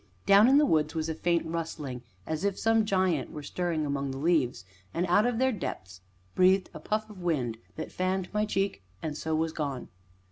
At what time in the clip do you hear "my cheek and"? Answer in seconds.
8.33-9.15